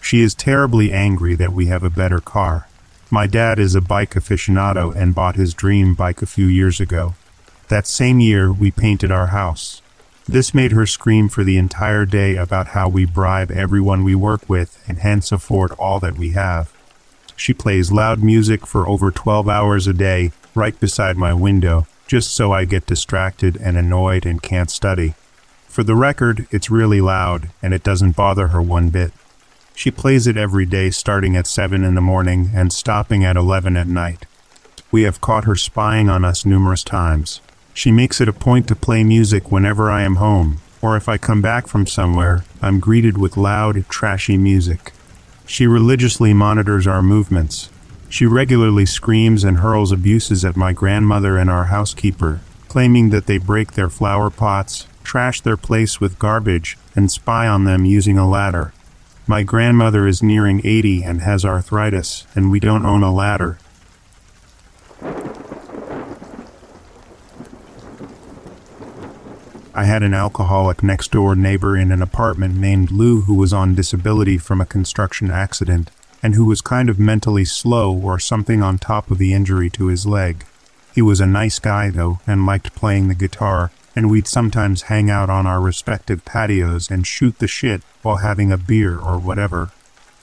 [0.00, 2.68] She is terribly angry that we have a better car.
[3.10, 7.14] My dad is a bike aficionado and bought his dream bike a few years ago.
[7.68, 9.82] That same year, we painted our house.
[10.28, 14.46] This made her scream for the entire day about how we bribe everyone we work
[14.46, 16.70] with and hence afford all that we have.
[17.34, 22.34] She plays loud music for over 12 hours a day right beside my window, just
[22.34, 25.14] so I get distracted and annoyed and can't study.
[25.66, 29.12] For the record, it's really loud and it doesn't bother her one bit.
[29.74, 33.78] She plays it every day starting at 7 in the morning and stopping at 11
[33.78, 34.26] at night.
[34.90, 37.40] We have caught her spying on us numerous times.
[37.78, 41.16] She makes it a point to play music whenever I am home, or if I
[41.16, 44.92] come back from somewhere, I'm greeted with loud, trashy music.
[45.46, 47.70] She religiously monitors our movements.
[48.08, 53.38] She regularly screams and hurls abuses at my grandmother and our housekeeper, claiming that they
[53.38, 58.28] break their flower pots, trash their place with garbage, and spy on them using a
[58.28, 58.72] ladder.
[59.28, 63.56] My grandmother is nearing 80 and has arthritis, and we don't own a ladder.
[69.78, 73.76] I had an alcoholic next door neighbor in an apartment named Lou who was on
[73.76, 78.78] disability from a construction accident and who was kind of mentally slow or something on
[78.78, 80.44] top of the injury to his leg.
[80.96, 85.10] He was a nice guy though and liked playing the guitar, and we'd sometimes hang
[85.10, 89.70] out on our respective patios and shoot the shit while having a beer or whatever.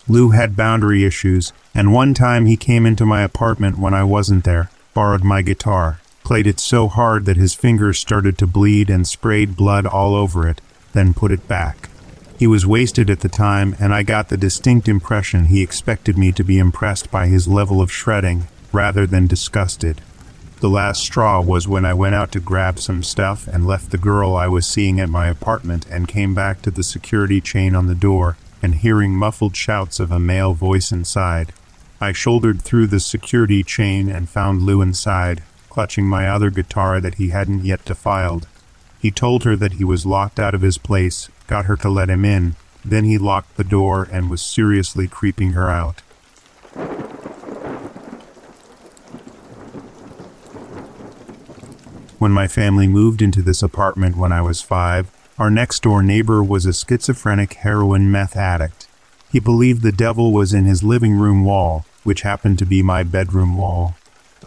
[0.05, 4.43] Lou had boundary issues, and one time he came into my apartment when I wasn't
[4.43, 9.07] there, borrowed my guitar, played it so hard that his fingers started to bleed and
[9.07, 10.59] sprayed blood all over it,
[10.91, 11.87] then put it back.
[12.37, 16.33] He was wasted at the time, and I got the distinct impression he expected me
[16.33, 20.01] to be impressed by his level of shredding rather than disgusted.
[20.59, 23.97] The last straw was when I went out to grab some stuff and left the
[23.97, 27.87] girl I was seeing at my apartment and came back to the security chain on
[27.87, 31.53] the door and hearing muffled shouts of a male voice inside.
[32.01, 35.43] I shouldered through the security chain and found Lou inside,
[35.75, 38.47] clutching my other guitar that he hadn't yet defiled.
[38.97, 42.09] He told her that he was locked out of his place, got her to let
[42.09, 42.55] him in,
[42.85, 45.99] then he locked the door and was seriously creeping her out.
[52.19, 56.41] When my family moved into this apartment when I was five, our next door neighbor
[56.41, 58.87] was a schizophrenic heroin meth addict.
[59.29, 63.03] He believed the devil was in his living room wall, which happened to be my
[63.03, 63.95] bedroom wall.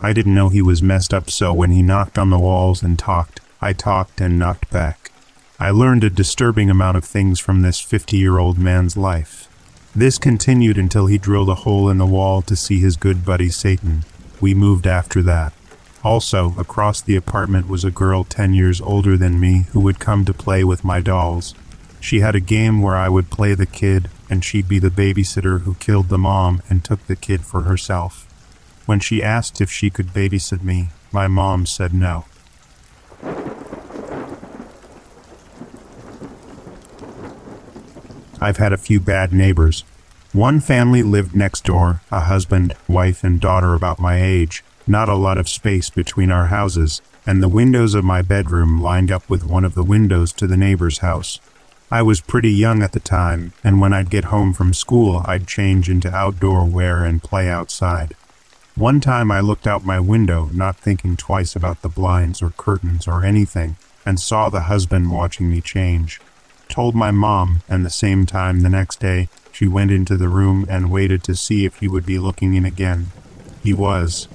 [0.00, 2.98] I didn't know he was messed up, so when he knocked on the walls and
[2.98, 5.10] talked, I talked and knocked back.
[5.58, 9.48] I learned a disturbing amount of things from this 50 year old man's life.
[9.96, 13.50] This continued until he drilled a hole in the wall to see his good buddy
[13.50, 14.04] Satan.
[14.40, 15.52] We moved after that.
[16.04, 20.24] Also, across the apartment was a girl 10 years older than me who would come
[20.24, 21.56] to play with my dolls.
[21.98, 25.62] She had a game where I would play the kid, and she'd be the babysitter
[25.62, 28.27] who killed the mom and took the kid for herself.
[28.88, 32.24] When she asked if she could babysit me, my mom said no.
[38.40, 39.84] I've had a few bad neighbors.
[40.32, 45.16] One family lived next door, a husband, wife, and daughter about my age, not a
[45.16, 49.44] lot of space between our houses, and the windows of my bedroom lined up with
[49.44, 51.40] one of the windows to the neighbor's house.
[51.90, 55.46] I was pretty young at the time, and when I'd get home from school, I'd
[55.46, 58.14] change into outdoor wear and play outside.
[58.78, 63.08] One time I looked out my window, not thinking twice about the blinds or curtains
[63.08, 63.74] or anything,
[64.06, 66.20] and saw the husband watching me change.
[66.68, 70.64] Told my mom, and the same time the next day, she went into the room
[70.70, 73.08] and waited to see if he would be looking in again.
[73.64, 74.28] He was.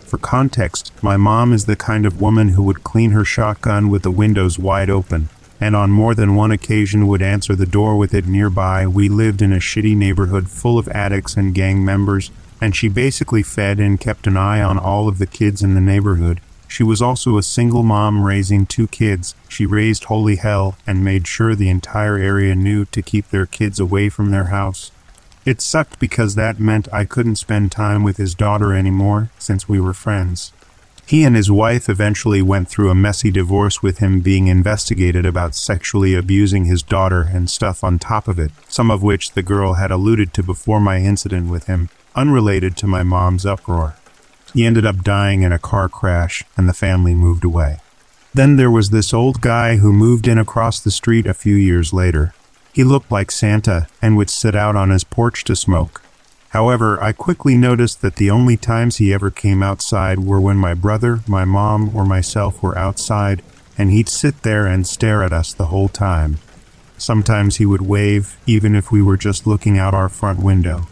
[0.00, 4.02] For context, my mom is the kind of woman who would clean her shotgun with
[4.02, 5.28] the windows wide open,
[5.60, 8.88] and on more than one occasion would answer the door with it nearby.
[8.88, 12.32] We lived in a shitty neighborhood full of addicts and gang members,
[12.64, 15.82] and she basically fed and kept an eye on all of the kids in the
[15.82, 16.40] neighborhood.
[16.66, 19.34] She was also a single mom raising two kids.
[19.50, 23.78] She raised holy hell and made sure the entire area knew to keep their kids
[23.78, 24.90] away from their house.
[25.44, 29.78] It sucked because that meant I couldn't spend time with his daughter anymore since we
[29.78, 30.50] were friends.
[31.06, 35.54] He and his wife eventually went through a messy divorce with him being investigated about
[35.54, 39.74] sexually abusing his daughter and stuff on top of it, some of which the girl
[39.74, 43.96] had alluded to before my incident with him unrelated to my mom's uproar.
[44.52, 47.78] He ended up dying in a car crash, and the family moved away.
[48.32, 51.92] Then there was this old guy who moved in across the street a few years
[51.92, 52.34] later.
[52.72, 56.02] He looked like Santa and would sit out on his porch to smoke.
[56.50, 60.74] However, I quickly noticed that the only times he ever came outside were when my
[60.74, 63.42] brother, my mom, or myself were outside,
[63.76, 66.38] and he'd sit there and stare at us the whole time.
[66.96, 70.86] Sometimes he would wave, even if we were just looking out our front window.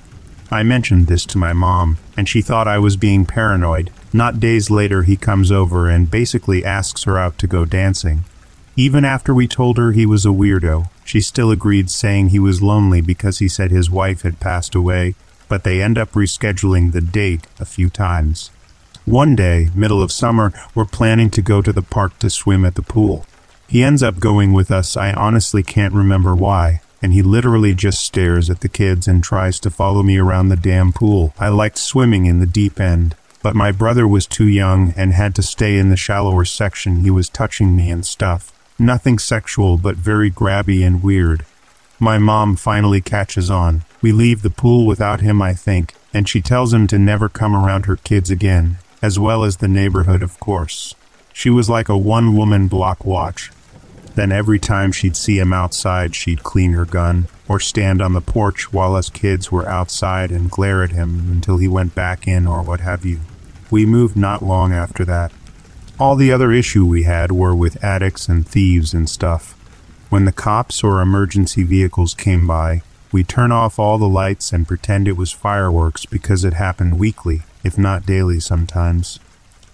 [0.52, 3.90] I mentioned this to my mom, and she thought I was being paranoid.
[4.12, 8.24] Not days later, he comes over and basically asks her out to go dancing.
[8.76, 12.60] Even after we told her he was a weirdo, she still agreed, saying he was
[12.60, 15.14] lonely because he said his wife had passed away,
[15.48, 18.50] but they end up rescheduling the date a few times.
[19.06, 22.74] One day, middle of summer, we're planning to go to the park to swim at
[22.74, 23.24] the pool.
[23.68, 28.00] He ends up going with us, I honestly can't remember why and he literally just
[28.00, 31.34] stares at the kids and tries to follow me around the damn pool.
[31.38, 35.34] I liked swimming in the deep end, but my brother was too young and had
[35.34, 37.00] to stay in the shallower section.
[37.00, 38.52] He was touching me and stuff.
[38.78, 41.44] Nothing sexual, but very grabby and weird.
[41.98, 43.82] My mom finally catches on.
[44.00, 47.54] We leave the pool without him, I think, and she tells him to never come
[47.54, 50.94] around her kids again, as well as the neighborhood, of course.
[51.32, 53.50] She was like a one woman block watch.
[54.14, 58.20] Then every time she'd see him outside, she'd clean her gun or stand on the
[58.20, 62.46] porch while us kids were outside and glare at him until he went back in
[62.46, 63.20] or what have you.
[63.70, 65.32] We moved not long after that.
[65.98, 69.52] All the other issue we had were with addicts and thieves and stuff.
[70.10, 72.82] When the cops or emergency vehicles came by,
[73.12, 77.42] we'd turn off all the lights and pretend it was fireworks because it happened weekly,
[77.64, 79.20] if not daily sometimes.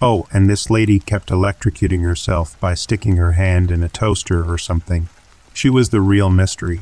[0.01, 4.57] Oh, and this lady kept electrocuting herself by sticking her hand in a toaster or
[4.57, 5.09] something.
[5.53, 6.81] She was the real mystery.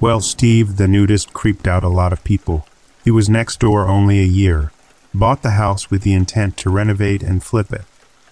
[0.00, 2.66] Well, Steve, the nudist, creeped out a lot of people.
[3.04, 4.72] He was next door only a year,
[5.14, 7.82] bought the house with the intent to renovate and flip it.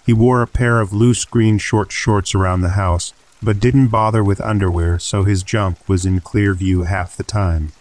[0.05, 4.23] He wore a pair of loose green short shorts around the house, but didn't bother
[4.23, 7.71] with underwear, so his junk was in clear view half the time.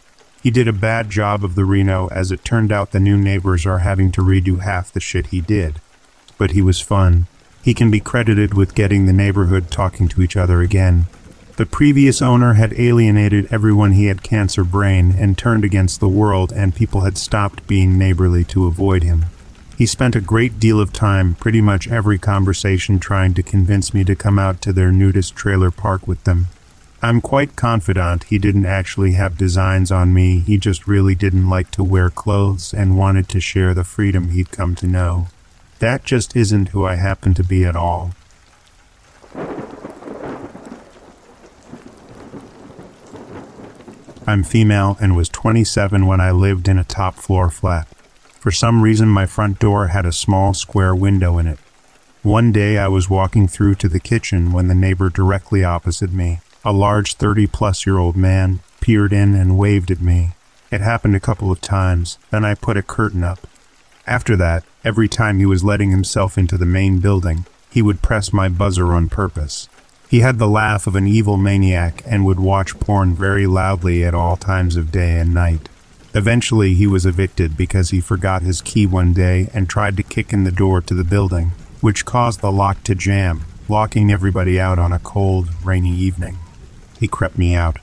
[0.42, 3.66] He did a bad job of the Reno, as it turned out the new neighbors
[3.66, 5.80] are having to redo half the shit he did.
[6.38, 7.26] But he was fun.
[7.62, 11.06] He can be credited with getting the neighborhood talking to each other again.
[11.56, 16.54] The previous owner had alienated everyone he had cancer brain and turned against the world,
[16.56, 19.26] and people had stopped being neighborly to avoid him.
[19.76, 24.04] He spent a great deal of time, pretty much every conversation, trying to convince me
[24.04, 26.46] to come out to their nudist trailer park with them.
[27.02, 31.70] I'm quite confident he didn't actually have designs on me, he just really didn't like
[31.70, 35.28] to wear clothes and wanted to share the freedom he'd come to know.
[35.78, 38.10] That just isn't who I happen to be at all.
[44.26, 47.88] I'm female and was 27 when I lived in a top floor flat.
[48.38, 51.58] For some reason, my front door had a small square window in it.
[52.22, 56.40] One day I was walking through to the kitchen when the neighbor directly opposite me
[56.64, 60.32] a large 30 plus year old man peered in and waved at me.
[60.70, 63.46] It happened a couple of times, then I put a curtain up.
[64.06, 68.32] After that, every time he was letting himself into the main building, he would press
[68.32, 69.68] my buzzer on purpose.
[70.08, 74.14] He had the laugh of an evil maniac and would watch porn very loudly at
[74.14, 75.68] all times of day and night.
[76.14, 80.32] Eventually, he was evicted because he forgot his key one day and tried to kick
[80.32, 84.80] in the door to the building, which caused the lock to jam, locking everybody out
[84.80, 86.36] on a cold, rainy evening.
[87.00, 87.78] He crept me out.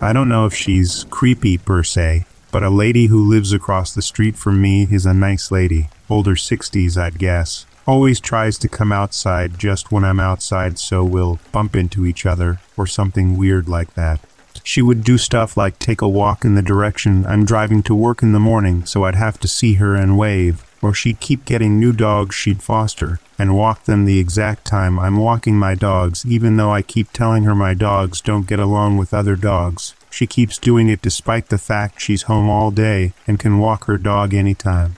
[0.00, 4.02] I don't know if she's creepy per se, but a lady who lives across the
[4.02, 7.64] street from me is a nice lady, older 60s, I'd guess.
[7.86, 12.60] Always tries to come outside just when I'm outside so we'll bump into each other
[12.76, 14.20] or something weird like that.
[14.62, 18.22] She would do stuff like take a walk in the direction I'm driving to work
[18.22, 21.78] in the morning so I'd have to see her and wave, or she'd keep getting
[21.78, 26.56] new dogs she'd foster and walk them the exact time I'm walking my dogs, even
[26.56, 29.94] though I keep telling her my dogs don't get along with other dogs.
[30.10, 33.98] She keeps doing it despite the fact she's home all day and can walk her
[33.98, 34.96] dog anytime.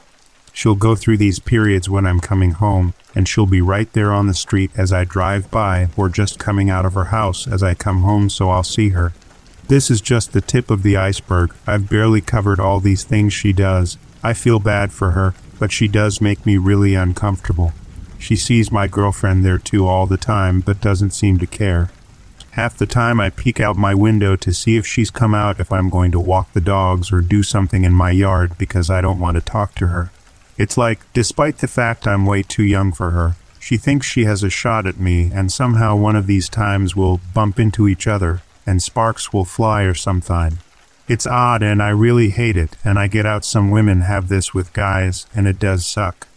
[0.53, 4.27] She'll go through these periods when I'm coming home, and she'll be right there on
[4.27, 7.75] the street as I drive by or just coming out of her house as I
[7.75, 9.13] come home so I'll see her.
[9.69, 11.55] This is just the tip of the iceberg.
[11.67, 13.99] I've barely covered all these things she does.
[14.23, 17.73] I feel bad for her, but she does make me really uncomfortable.
[18.19, 21.91] She sees my girlfriend there too all the time, but doesn't seem to care.
[22.53, 25.71] Half the time I peek out my window to see if she's come out if
[25.71, 29.21] I'm going to walk the dogs or do something in my yard because I don't
[29.21, 30.11] want to talk to her.
[30.59, 34.43] It's like, despite the fact I'm way too young for her, she thinks she has
[34.43, 38.43] a shot at me, and somehow one of these times we'll bump into each other,
[38.67, 40.59] and sparks will fly or something.
[41.11, 44.55] It's odd and I really hate it, and I get out some women have this
[44.55, 46.29] with guys, and it does suck.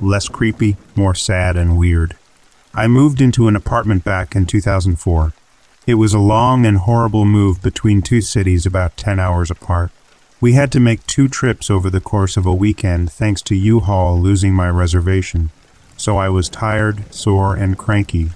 [0.00, 2.16] Less creepy, more sad and weird.
[2.72, 5.34] I moved into an apartment back in 2004.
[5.86, 9.90] It was a long and horrible move between two cities about 10 hours apart.
[10.40, 14.18] We had to make two trips over the course of a weekend thanks to U-Haul
[14.18, 15.50] losing my reservation.
[15.98, 18.30] So I was tired, sore, and cranky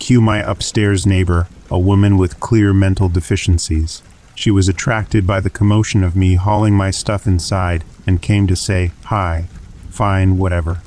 [0.00, 4.02] Cue my upstairs neighbor, a woman with clear mental deficiencies.
[4.34, 8.56] She was attracted by the commotion of me hauling my stuff inside and came to
[8.56, 9.44] say, Hi,
[9.90, 10.80] fine, whatever.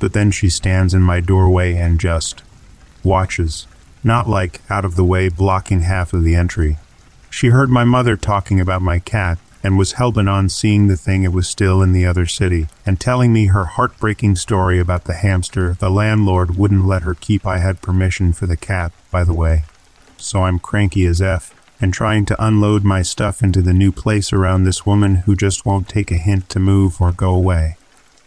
[0.00, 2.42] But then she stands in my doorway and just
[3.04, 3.66] watches,
[4.02, 6.78] not like out of the way blocking half of the entry.
[7.28, 11.24] She heard my mother talking about my cat and was hellbent on seeing the thing
[11.24, 15.14] it was still in the other city, and telling me her heartbreaking story about the
[15.14, 17.44] hamster the landlord wouldn't let her keep.
[17.44, 19.64] I had permission for the cat, by the way.
[20.18, 21.52] So I'm cranky as F.
[21.80, 25.66] and trying to unload my stuff into the new place around this woman who just
[25.66, 27.76] won't take a hint to move or go away.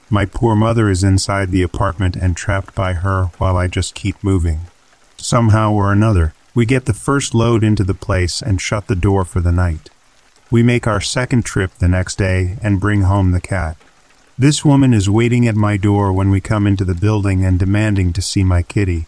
[0.09, 4.21] My poor mother is inside the apartment and trapped by her while I just keep
[4.21, 4.67] moving.
[5.15, 9.23] Somehow or another, we get the first load into the place and shut the door
[9.23, 9.89] for the night.
[10.51, 13.77] We make our second trip the next day and bring home the cat.
[14.37, 18.13] This woman is waiting at my door when we come into the building and demanding
[18.13, 19.05] to see my kitty.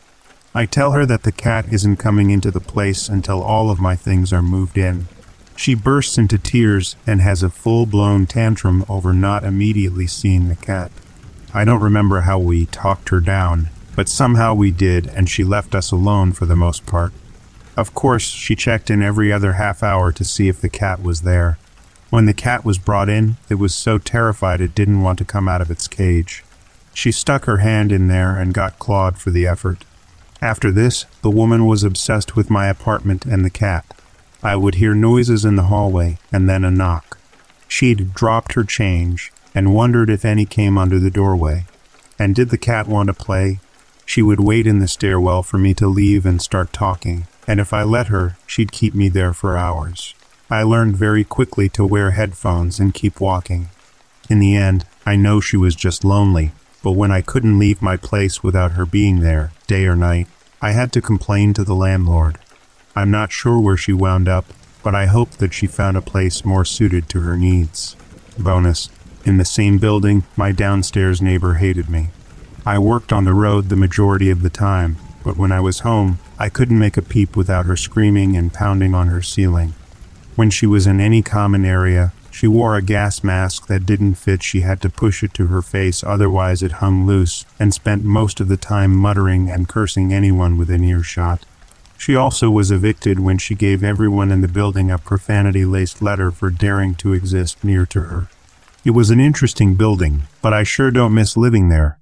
[0.54, 3.96] I tell her that the cat isn't coming into the place until all of my
[3.96, 5.08] things are moved in.
[5.56, 10.56] She bursts into tears and has a full blown tantrum over not immediately seeing the
[10.56, 10.92] cat.
[11.54, 15.74] I don't remember how we talked her down, but somehow we did, and she left
[15.74, 17.14] us alone for the most part.
[17.78, 21.22] Of course, she checked in every other half hour to see if the cat was
[21.22, 21.58] there.
[22.10, 25.48] When the cat was brought in, it was so terrified it didn't want to come
[25.48, 26.44] out of its cage.
[26.94, 29.86] She stuck her hand in there and got clawed for the effort.
[30.42, 33.86] After this, the woman was obsessed with my apartment and the cat.
[34.44, 37.20] I would hear noises in the hallway and then a knock.
[37.68, 41.66] She'd dropped her change and wondered if any came under the doorway.
[42.20, 43.60] And did the cat want to play?
[44.06, 47.74] She would wait in the stairwell for me to leave and start talking, and if
[47.74, 50.16] I let her, she'd keep me there for hours.
[50.50, 53.68] I learned very quickly to wear headphones and keep walking.
[54.30, 57.98] In the end, I know she was just lonely, but when I couldn't leave my
[57.98, 60.30] place without her being there, day or night,
[60.62, 62.38] I had to complain to the landlord.
[62.96, 64.46] I'm not sure where she wound up,
[64.82, 67.98] but I hope that she found a place more suited to her needs.
[68.40, 68.88] Bonus
[69.26, 72.12] In the same building, my downstairs neighbor hated me.
[72.66, 76.20] I worked on the road the majority of the time, but when I was home,
[76.40, 79.74] I couldn't make a peep without her screaming and pounding on her ceiling.
[80.36, 84.42] When she was in any common area, she wore a gas mask that didn't fit.
[84.42, 88.40] She had to push it to her face, otherwise, it hung loose, and spent most
[88.40, 91.46] of the time muttering and cursing anyone within earshot.
[91.98, 96.32] She also was evicted when she gave everyone in the building a profanity laced letter
[96.32, 98.28] for daring to exist near to her.
[98.84, 102.00] It was an interesting building, but I sure don't miss living there.